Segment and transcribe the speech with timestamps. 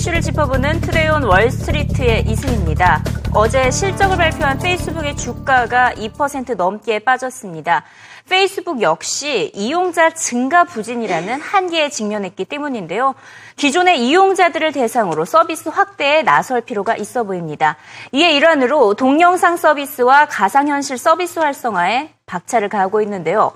[0.00, 3.04] 이슈를 짚어보는 Today on Wall Street의 이승입니다.
[3.34, 7.84] 어제 실적을 발표한 페이스북의 주가가 2% 넘게 빠졌습니다.
[8.26, 13.14] 페이스북 역시 이용자 증가 부진이라는 한계에 직면했기 때문인데요.
[13.60, 17.76] 기존의 이용자들을 대상으로 서비스 확대에 나설 필요가 있어 보입니다.
[18.10, 23.52] 이에 일환으로 동영상 서비스와 가상현실 서비스 활성화에 박차를 가하고 있는데요.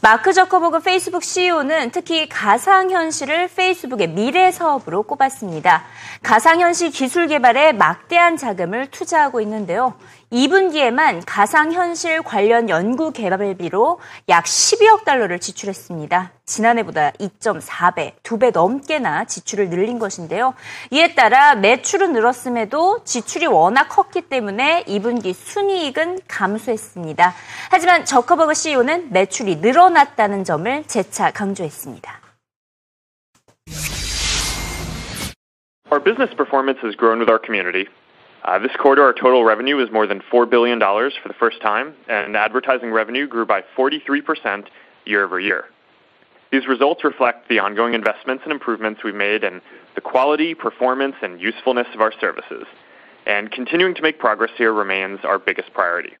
[0.00, 5.82] 마크 저커버그 페이스북 CEO는 특히 가상현실을 페이스북의 미래 사업으로 꼽았습니다.
[6.22, 9.94] 가상현실 기술 개발에 막대한 자금을 투자하고 있는데요.
[10.30, 16.32] 2분기에만 가상현실 관련 연구 개발비로 약 12억 달러를 지출했습니다.
[16.44, 20.54] 지난해보다 2.4배, 2배 넘게나 지출 을 늘린 것인데요.
[20.90, 27.32] 이에 따라 매출은 늘었음에도 지출이 워낙 컸기 때문에 2분기 순이익은 감소했습니다.
[27.70, 32.20] 하지만 저커버그 CEO는 매출이 늘어났다는 점을 재차 강조했습니다.
[35.90, 37.88] Our business performance has grown with our community.
[38.44, 41.94] Uh, this quarter, our total revenue was more than $4 billion for the first time,
[42.08, 44.68] and advertising revenue grew by 43%
[45.06, 45.64] year over year.
[46.51, 49.61] These results reflect the ongoing investments and improvements we've made in
[49.95, 52.65] the quality, performance, and usefulness of our services.
[53.25, 56.13] And continuing to make progress here remains our biggest priority.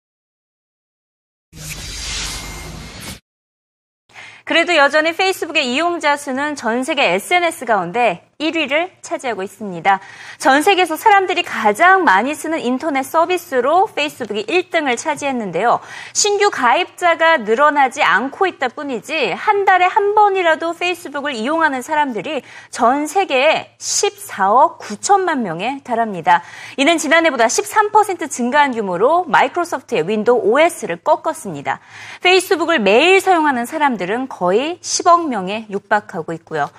[4.45, 9.98] 그래도 여전히 페이스북의 이용자 수는 전 세계 SNS 가운데 1위를 차지하고 있습니다.
[10.38, 15.80] 전 세계에서 사람들이 가장 많이 쓰는 인터넷 서비스로 페이스북이 1등을 차지했는데요.
[16.12, 23.74] 신규 가입자가 늘어나지 않고 있다 뿐이지 한 달에 한 번이라도 페이스북을 이용하는 사람들이 전 세계에
[23.78, 26.44] 14억 9천만 명에 달합니다.
[26.76, 31.80] 이는 지난해보다 13% 증가한 규모로 마이크로소프트의 윈도우 OS를 꺾었습니다.
[32.22, 36.70] 페이스북을 매일 사용하는 사람들은 거의 10억 명에 육박하고 있고요.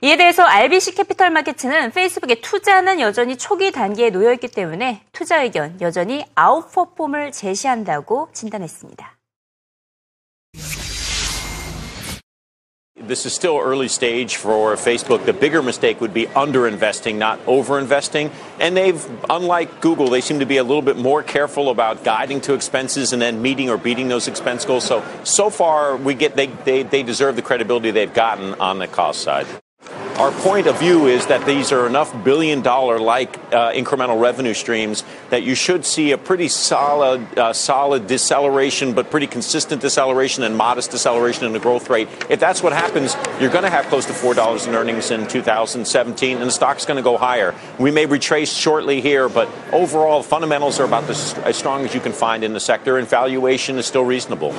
[0.00, 5.79] 이에 대해서 RBC 캐피털 마케츠는 페이스북의 투자는 여전히 초기 단계에 놓여 있기 때문에 투자 의견
[5.81, 9.17] 여전히 아웃퍼폼을 제시한다고 진단했습니다.
[13.05, 15.25] This is still early stage for Facebook.
[15.25, 18.31] The bigger mistake would be underinvesting, not overinvesting.
[18.61, 22.39] And they've, unlike Google, they seem to be a little bit more careful about guiding
[22.41, 24.85] to expenses and then meeting or beating those expense goals.
[24.85, 28.87] So, so far, we get they, they, they deserve the credibility they've gotten on the
[28.87, 29.47] cost side.
[30.18, 34.52] Our point of view is that these are enough billion dollar like uh, incremental revenue
[34.52, 40.42] streams that you should see a pretty solid, uh, solid deceleration, but pretty consistent deceleration
[40.42, 42.08] and modest deceleration in the growth rate.
[42.28, 46.38] If that's what happens, you're going to have close to $4 in earnings in 2017,
[46.38, 47.54] and the stock's going to go higher.
[47.78, 52.12] We may retrace shortly here, but overall, fundamentals are about as strong as you can
[52.12, 54.52] find in the sector, and valuation is still reasonable.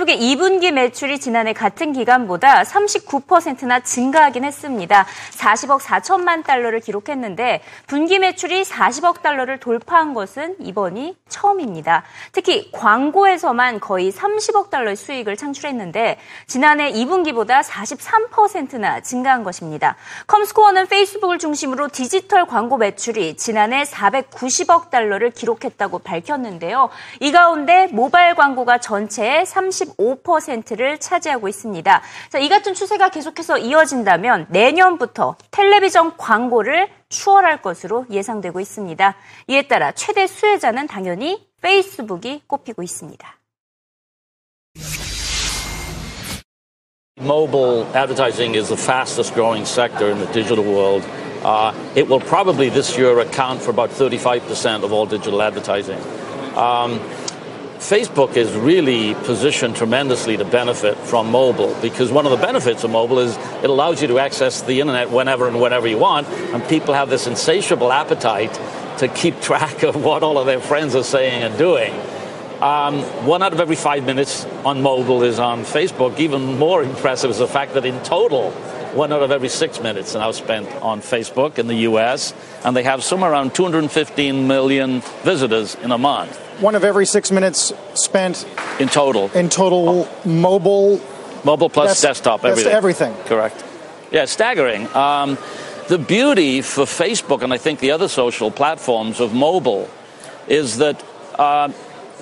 [0.00, 5.06] 페이스북의 2분기 매출이 지난해 같은 기간보다 39%나 증가하긴 했습니다.
[5.32, 12.04] 40억 4천만 달러를 기록했는데 분기 매출이 40억 달러를 돌파한 것은 이번이 처음입니다.
[12.32, 19.96] 특히 광고에서만 거의 30억 달러의 수익을 창출했는데 지난해 2분기보다 43%나 증가한 것입니다.
[20.26, 26.90] 컴스코어는 페이스북을 중심으로 디지털 광고 매출이 지난해 490억 달러를 기록했다고 밝혔는데요.
[27.20, 29.44] 이 가운데 모바일 광고가 전체의
[29.96, 32.02] 35%를 차지하고 있습니다.
[32.28, 39.14] 자, 이 같은 추세가 계속해서 이어진다면 내년부터 텔레비전 광고를 추월할 것으로 예상되고 있습니다.
[39.48, 43.36] 이에 따라 최대 수혜자는 당연히 페이스북이 꼽히고 있습니다.
[47.20, 51.04] Mobile advertising is the fastest growing sector in the digital world.
[51.44, 55.98] Uh, it will probably this year account for about 35% of all digital advertising.
[56.56, 56.98] Um,
[57.80, 62.90] Facebook is really positioned tremendously to benefit from mobile because one of the benefits of
[62.90, 66.62] mobile is it allows you to access the internet whenever and whenever you want, and
[66.68, 68.52] people have this insatiable appetite
[68.98, 71.94] to keep track of what all of their friends are saying and doing.
[72.60, 76.18] Um, one out of every five minutes on mobile is on Facebook.
[76.18, 78.50] Even more impressive is the fact that in total,
[78.94, 82.34] one out of every six minutes now spent on Facebook in the US,
[82.64, 86.36] and they have somewhere around 215 million visitors in a month.
[86.60, 88.46] One of every six minutes spent
[88.78, 89.30] in total.
[89.32, 91.00] In total, mobile.
[91.44, 92.72] Mobile plus desktop, everything.
[92.72, 93.14] everything.
[93.24, 93.64] Correct.
[94.10, 94.86] Yeah, staggering.
[94.94, 95.38] Um,
[95.88, 99.88] the beauty for Facebook and I think the other social platforms of mobile
[100.48, 101.02] is that
[101.38, 101.72] uh,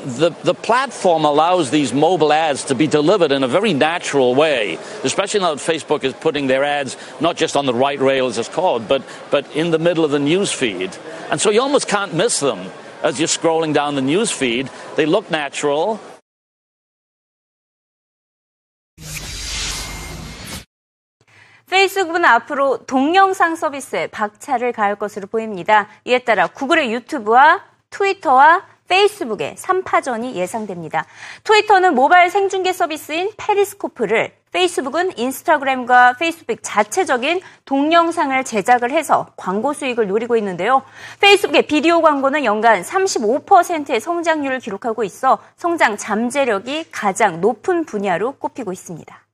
[0.05, 4.77] the, the platform allows these mobile ads to be delivered in a very natural way,
[5.03, 8.37] especially now that Facebook is putting their ads not just on the right rail, as
[8.37, 10.95] it's called, but, but in the middle of the news feed.
[11.31, 12.69] And so you almost can't miss them
[13.01, 14.69] as you're scrolling down the news feed.
[14.95, 15.99] They look natural.
[21.69, 25.87] 페이스북은 앞으로 동영상 서비스에 박차를 가할 것으로 보입니다.
[26.05, 31.06] 이에 따라 구글의 유튜브와 트위터와 페이스북의 3파전이 예상됩니다.
[31.44, 40.36] 트위터는 모바일 생중계 서비스인 페리스코프를 페이스북은 인스타그램과 페이스북 자체적인 동영상을 제작을 해서 광고 수익을 노리고
[40.38, 40.82] 있는데요.
[41.20, 49.28] 페이스북의 비디오 광고는 연간 35%의 성장률을 기록하고 있어 성장 잠재력이 가장 높은 분야로 꼽히고 있습니다.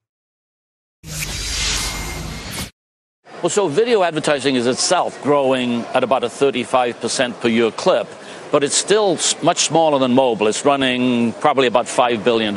[3.44, 8.08] Well, so video advertising is itself growing at about a 35% per year clip,
[8.54, 10.46] but it's still much smaller than mobile.
[10.46, 12.56] It's running probably about $5 billion.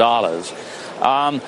[1.01, 1.41] Um,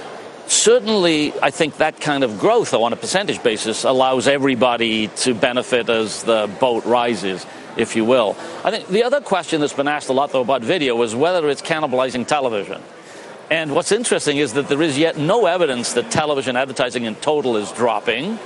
[0.47, 5.35] certainly, I think that kind of growth, though, on a percentage basis, allows everybody to
[5.35, 7.45] benefit as the boat rises,
[7.77, 8.35] if you will.
[8.63, 11.47] I think the other question that's been asked a lot, though, about video is whether
[11.47, 12.81] it's cannibalizing television.
[13.51, 17.55] And what's interesting is that there is yet no evidence that television advertising in total
[17.55, 18.39] is dropping.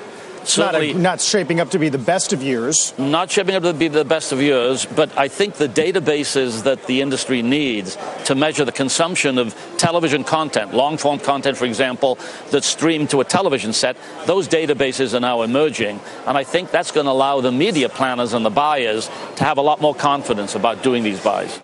[0.57, 2.93] Not, a, not, shaping up to be the best of years.
[2.97, 6.85] Not shaping up to be the best of years, but I think the databases that
[6.87, 12.17] the industry needs to measure the consumption of television content, long form content, for example,
[12.51, 15.99] that's streamed to a television set, those databases are now emerging.
[16.27, 19.57] And I think that's going to allow the media planners and the buyers to have
[19.57, 21.61] a lot more confidence about doing these buys.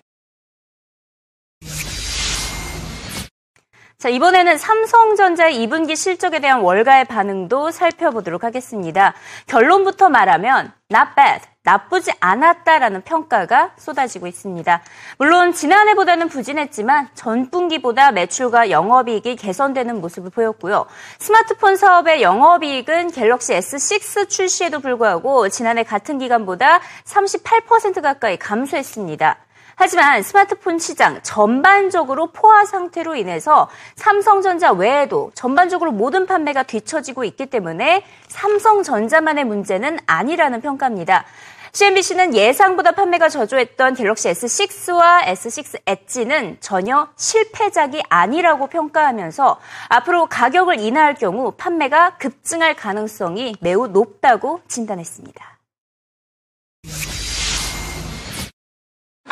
[4.00, 9.12] 자, 이번에는 삼성전자의 2분기 실적에 대한 월가의 반응도 살펴보도록 하겠습니다.
[9.46, 14.80] 결론부터 말하면 not bad, 나쁘지 않았다라는 평가가 쏟아지고 있습니다.
[15.18, 20.86] 물론 지난해보다는 부진했지만 전 분기보다 매출과 영업이익이 개선되는 모습을 보였고요.
[21.18, 29.36] 스마트폰 사업의 영업이익은 갤럭시 S6 출시에도 불구하고 지난해 같은 기간보다 38% 가까이 감소했습니다.
[29.82, 38.04] 하지만 스마트폰 시장 전반적으로 포화 상태로 인해서 삼성전자 외에도 전반적으로 모든 판매가 뒤처지고 있기 때문에
[38.28, 41.24] 삼성전자만의 문제는 아니라는 평가입니다.
[41.72, 51.14] CNBC는 예상보다 판매가 저조했던 갤럭시 S6와 S6 엣지는 전혀 실패작이 아니라고 평가하면서 앞으로 가격을 인하할
[51.14, 55.59] 경우 판매가 급증할 가능성이 매우 높다고 진단했습니다.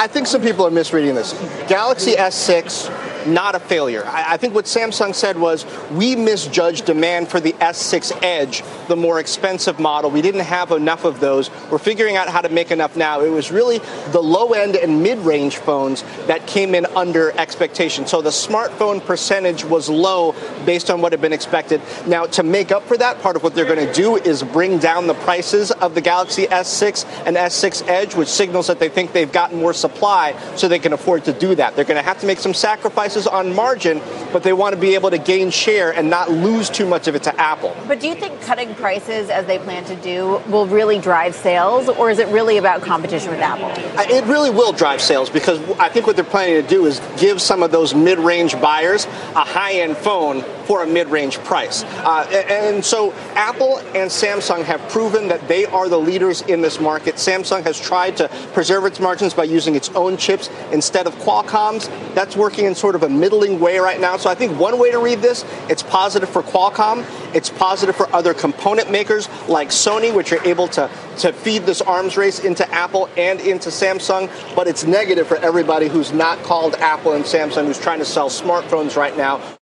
[0.01, 1.33] I think some people are misreading this.
[1.69, 4.05] Galaxy S6, not a failure.
[4.07, 8.97] I, I, think what Samsung said was we misjudged demand for the S6 Edge, the
[8.97, 10.11] more expensive model.
[10.11, 11.51] We didn't have enough of those.
[11.71, 13.21] We're figuring out how to make enough now.
[13.21, 13.79] It was really
[14.13, 18.07] the low end and mid range phones that came in under expectation.
[18.07, 21.81] So the smartphone percentage was low based on what had been expected.
[22.07, 24.79] Now, to make up for that, part of what they're going to do is bring
[24.79, 29.13] down the prices of the Galaxy S6 and S6 Edge, which signals that they think
[29.13, 31.77] they've gotten more supply so they can afford to do that.
[31.77, 34.01] They're going to have to make some sacrifices on margin,
[34.33, 37.15] but they want to be able to gain share and not lose too much of
[37.15, 37.77] it to Apple.
[37.87, 41.89] But do you think cutting prices as they plan to do will really drive sales,
[41.89, 43.71] or is it really about competition with Apple?
[44.11, 47.41] It really will drive sales because I think what they're planning to do is give
[47.43, 51.83] some of those mid range buyers a high end phone for a mid range price.
[51.83, 56.79] Uh, and so Apple and Samsung have proven that they are the leaders in this
[56.79, 57.15] market.
[57.15, 61.89] Samsung has tried to preserve its margins by using its own chips instead of Qualcomm's.
[62.15, 64.19] That's working in sort of a middling way right now.
[64.19, 67.07] So I think one way to read this, it's positive for Qualcomm.
[67.35, 71.81] It's positive for other component makers like Sony, which are able to, to feed this
[71.81, 74.31] arms race into Apple and into Samsung.
[74.55, 78.29] But it's negative for everybody who's not called Apple and Samsung, who's trying to sell
[78.29, 79.58] smartphones right now.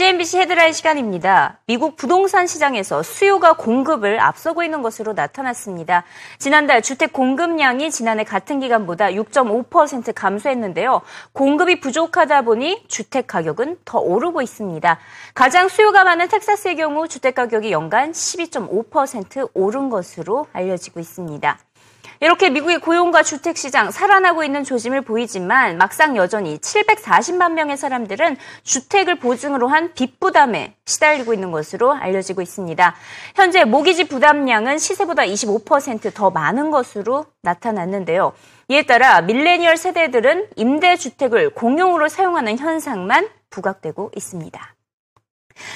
[0.00, 1.58] CNBC 헤드라인 시간입니다.
[1.66, 6.04] 미국 부동산 시장에서 수요가 공급을 앞서고 있는 것으로 나타났습니다.
[6.38, 11.02] 지난달 주택 공급량이 지난해 같은 기간보다 6.5% 감소했는데요.
[11.32, 14.98] 공급이 부족하다 보니 주택 가격은 더 오르고 있습니다.
[15.34, 21.58] 가장 수요가 많은 텍사스의 경우 주택 가격이 연간 12.5% 오른 것으로 알려지고 있습니다.
[22.20, 29.18] 이렇게 미국의 고용과 주택 시장 살아나고 있는 조짐을 보이지만 막상 여전히 740만 명의 사람들은 주택을
[29.18, 32.94] 보증으로 한 빚 부담에 시달리고 있는 것으로 알려지고 있습니다.
[33.34, 38.32] 현재 모기지 부담량은 시세보다 25%더 많은 것으로 나타났는데요.
[38.68, 44.74] 이에 따라 밀레니얼 세대들은 임대주택을 공용으로 사용하는 현상만 부각되고 있습니다.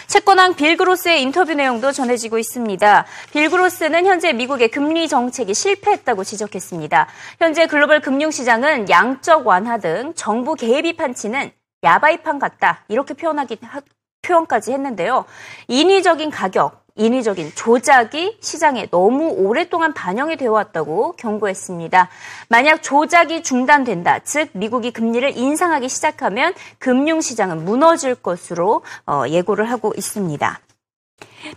[0.06, 3.06] 채권왕 빌그로스의 인터뷰 내용도 전해지고 있습니다.
[3.32, 7.08] 빌그로스는 현재 미국의 금리 정책이 실패했다고 지적했습니다.
[7.38, 11.50] 현재 글로벌 금융시장은 양적 완화 등 정부 개입이 판치는
[11.82, 13.58] 야바이판 같다 이렇게 표현하기
[14.22, 15.24] 표현까지 했는데요.
[15.68, 22.08] 인위적인 가격, 인위적인 조작이 시장에 너무 오랫동안 반영이 되어 왔다고 경고했습니다.
[22.48, 30.60] 만약 조작이 중단된다, 즉 미국이 금리를 인상하기 시작하면 금융시장은 무너질 것으로 어, 예고를 하고 있습니다.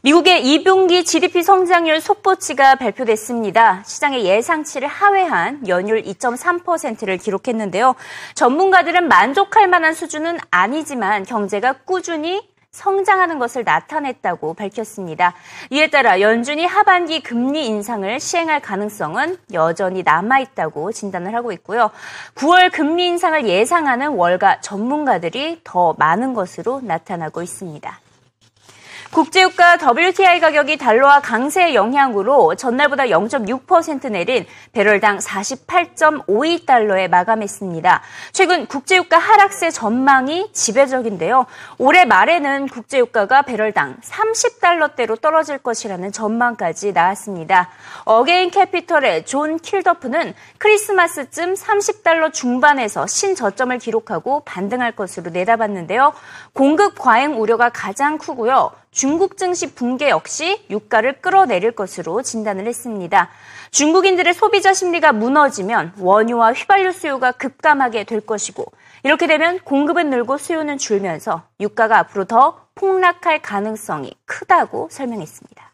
[0.01, 3.83] 미국의 2분기 GDP 성장률 속보치가 발표됐습니다.
[3.85, 7.95] 시장의 예상치를 하회한 연율 2.3%를 기록했는데요.
[8.33, 15.33] 전문가들은 만족할 만한 수준은 아니지만 경제가 꾸준히 성장하는 것을 나타냈다고 밝혔습니다.
[15.71, 21.91] 이에 따라 연준이 하반기 금리 인상을 시행할 가능성은 여전히 남아있다고 진단을 하고 있고요.
[22.35, 27.99] 9월 금리 인상을 예상하는 월가 전문가들이 더 많은 것으로 나타나고 있습니다.
[29.11, 38.01] 국제유가 WTI 가격이 달러와 강세의 영향으로 전날보다 0.6% 내린 배럴당 48.52달러에 마감했습니다.
[38.31, 41.45] 최근 국제유가 하락세 전망이 지배적인데요.
[41.77, 47.69] 올해 말에는 국제유가가 배럴당 30달러대로 떨어질 것이라는 전망까지 나왔습니다.
[48.03, 56.13] 어게인 캐피털의 존 킬더프는 크리스마스쯤 30달러 중반에서 신저점을 기록하고 반등할 것으로 내다봤는데요.
[56.53, 58.71] 공급 과잉 우려가 가장 크고요.
[58.97, 63.29] 중국 증시 붕괴 역시 유가를 끌어내릴 것으로 진단을 했습니다.
[63.69, 68.65] 중국인들의 소비자 심리가 무너지면 원유와 휘발유 수요가 급감하게 될 것이고
[69.03, 75.73] 이렇게 되면 공급은 늘고 수요는 줄면서 유가가 앞으로 더 폭락할 가능성이 크다고 설명했습니다.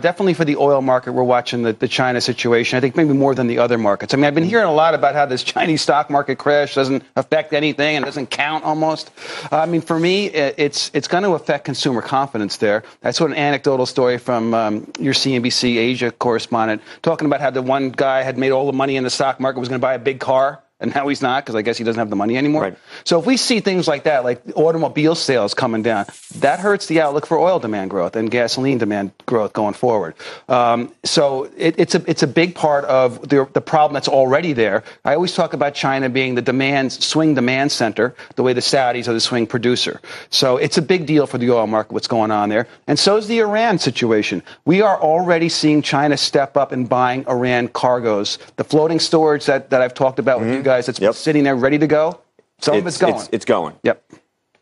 [0.00, 2.76] Definitely for the oil market, we're watching the, the China situation.
[2.76, 4.14] I think maybe more than the other markets.
[4.14, 7.02] I mean, I've been hearing a lot about how this Chinese stock market crash doesn't
[7.16, 9.10] affect anything and doesn't count almost.
[9.50, 12.84] Uh, I mean, for me, it's it's going to affect consumer confidence there.
[13.00, 17.62] That's what an anecdotal story from um, your CNBC Asia correspondent talking about how the
[17.62, 19.94] one guy had made all the money in the stock market was going to buy
[19.94, 22.36] a big car and now he's not because I guess he doesn't have the money
[22.36, 22.62] anymore.
[22.62, 22.78] Right.
[23.04, 26.06] So if we see things like that, like automobile sales coming down,
[26.36, 30.14] that hurts the outlook for oil demand growth and gasoline demand growth going forward.
[30.48, 34.52] Um, so it, it's a it's a big part of the, the problem that's already
[34.52, 34.82] there.
[35.04, 39.08] I always talk about China being the demand swing demand center, the way the Saudis
[39.08, 40.00] are the swing producer.
[40.30, 43.16] So it's a big deal for the oil market what's going on there, and so
[43.16, 44.42] is the Iran situation.
[44.64, 49.70] We are already seeing China step up and buying Iran cargoes, the floating storage that,
[49.70, 50.69] that I've talked about with you guys.
[50.78, 51.14] It's Yep.
[51.14, 52.20] sitting there ready to go.
[52.60, 53.14] Some of it's going.
[53.14, 53.74] It's, it's going.
[53.82, 54.02] Yep.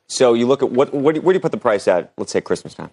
[0.07, 2.12] So you look at what, what do where do you put the price at?
[2.17, 2.91] Let's say Christmas time.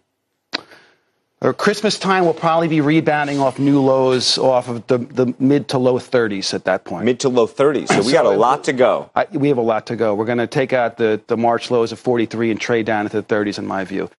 [1.42, 5.68] Or Christmas time will probably be rebounding off new lows off of the, the mid
[5.70, 7.06] to low 30s at that point.
[7.06, 7.90] Mid to low 30s.
[7.90, 9.12] So we So got a lot to go.
[9.16, 10.16] I, we have a lot to go.
[10.16, 13.22] We're going to take out the, the March lows of 43 and trade down into
[13.22, 14.10] the 30s, in my view.